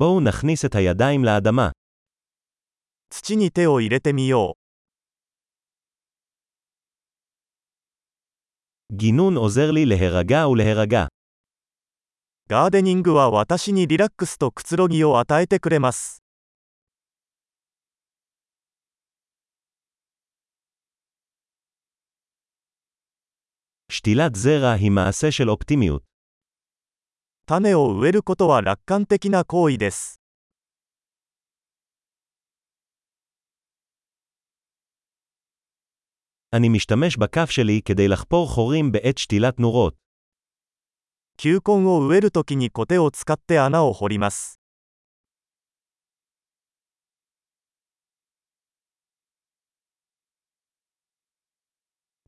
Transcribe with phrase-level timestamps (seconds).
[0.00, 1.71] בואו נכניס את הידיים לאדמה.
[3.09, 4.55] 土に手を入れてみよ
[8.93, 11.05] גינון עוזר לי להירגע ולהירגע.
[11.05, 11.09] う。
[12.49, 16.23] ガーデニングは私にリラックスとくつろぎを与えてくれます。
[23.91, 26.09] שתילת זרע היא מעשה של אופטימיות.
[27.50, 30.20] 種を植えることは楽観的な行為です。
[36.52, 39.94] אני משתמש בכף שלי כדי לחפור חורים בעת שתילת נורות.
[41.38, 44.58] 球根を植えるときにコテを使って穴を掘ります。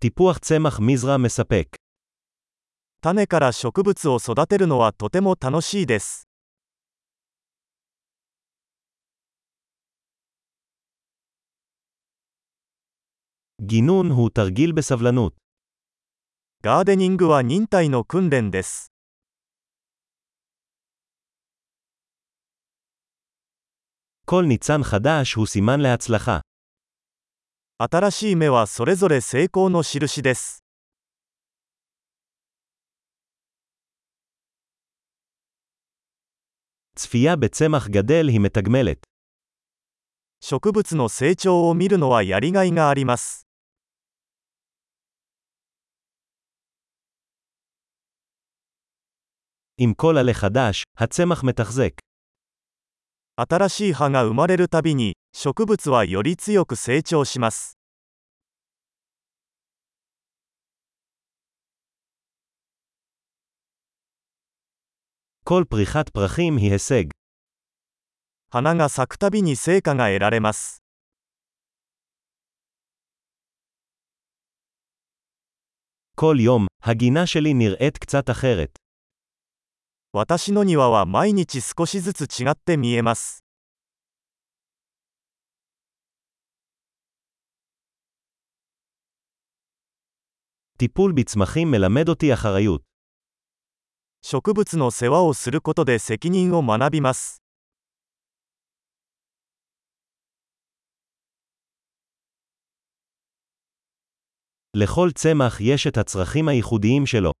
[0.00, 1.81] טיפוח צמח מזרע מספק.
[3.02, 6.28] 種から植物を育てるのはとても楽しいです。
[13.60, 15.32] גינון הוא תרגיל בסבלנות.
[16.62, 18.92] ガーデニングは忍耐の訓練です。
[24.26, 26.40] כל ניצן חדש הוא סימן להצלחה.
[27.78, 30.61] 新しい芽はそれぞれ成功の印です。
[36.98, 39.06] צפייה בצמח גדל היא מתגמלת.
[40.40, 43.46] 植物の成長を見るのはやりがいがあります。
[49.78, 51.92] עם כל עלה חדש, הצמח מתחזק.
[53.36, 57.78] 新しい葉が生まれるたびに、植物はより強く成長します。
[65.44, 67.04] כל פריחת פרחים היא הישג.
[68.50, 70.82] 花が咲くたびに成果が得られます。
[76.14, 78.78] כל יום, הגינה שלי נראית קצת אחרת.
[80.12, 83.42] 私の庭は毎日少しずつ違って見えます。
[90.78, 92.82] טיפול בצמחים מלמד אותי אחריות.
[94.22, 97.42] 植物の世話をすることで責任を学びます。
[104.74, 107.32] לכל צמח יש את הצרכים הייחודיים שלו.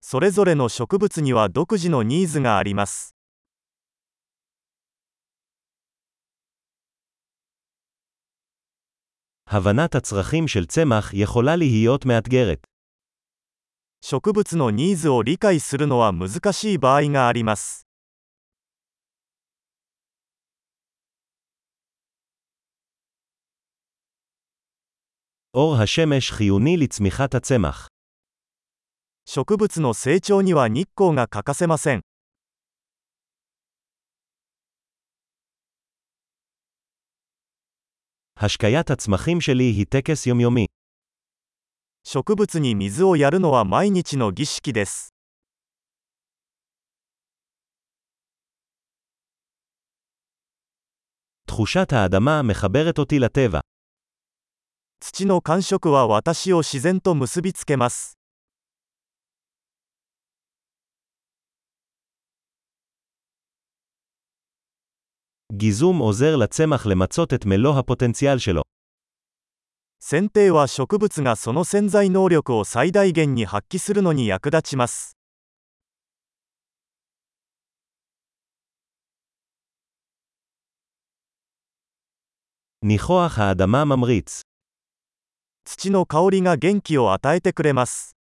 [0.00, 3.14] それぞれの植物には独自のニーズがあります。
[9.46, 12.66] הבנת הצרכים של צמח יכולה להיות מאתגרת.
[14.12, 17.86] 植物のニーズを理解するのは難しい場合があります。
[25.54, 27.88] אור השמש חיוני לצמיחת הצמח.
[29.26, 32.00] 植物の成長には日光が欠かせません。
[38.36, 40.66] השקיית הצמחים שלי היא טקס יומיומי.
[42.04, 45.14] 植物に水をやるのは毎日の儀式です。
[51.46, 53.60] תחושת האדמה מחברת אותי לטבע.
[55.00, 58.16] 土の感触は私を自然と結びつけます。
[65.52, 68.63] גיזום עוזר לצמח למצות את מלוא הפוטנציאל שלו.
[70.12, 75.16] 剪定は植物がその潜在能力を最大限に発揮するのに役立ちます。
[82.82, 84.40] ניחוח האדמה ממריץ.
[85.64, 88.16] 土の香りが元気を与えてくれます。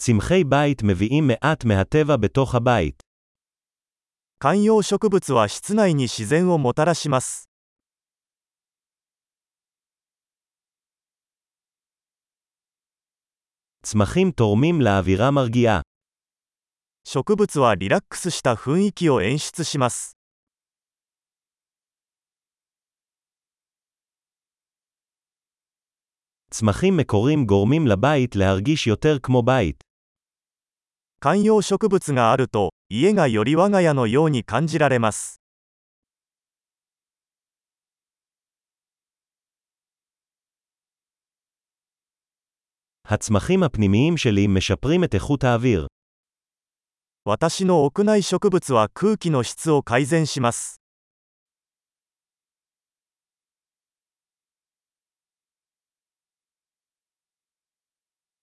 [0.00, 3.02] צמחי בית מביאים מעט מהטבע בתוך הבית.
[4.42, 7.48] 観葉植物は室内に自然をもたらします。
[13.82, 15.80] צמחים תורמים לאווירה מרגיעה.
[17.04, 20.12] 植物はリラックスした雰囲気を演出します。
[26.50, 29.84] צמחים מקוריים גורמים לבית להרגיש יותר כמו בית.
[31.22, 35.40] 観葉植物があると、家がより我が家のように感じられます。
[43.04, 45.86] הצמחים הפנימיים שלי משפרים את איכות האוויר.
[47.24, 50.80] 私の屋内植物は空気の質を改善します。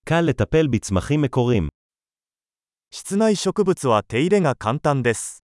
[0.06, 1.70] קל לטפל בצמחים מקורים.
[2.98, 5.44] 室内植物は手入れが簡単です。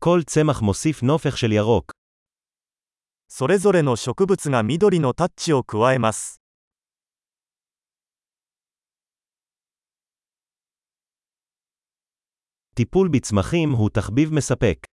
[0.00, 1.92] כל צמח מוסיף נופך של ירוק.
[3.28, 6.42] それぞれの植物が緑のタッチを加えます。
[12.74, 14.86] טיפול בצמחים הוא תחביב מספק.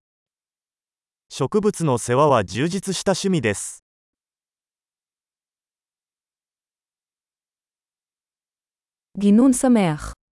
[1.30, 3.86] 植物の世話は充実した趣味です。
[9.19, 10.15] גינון שמח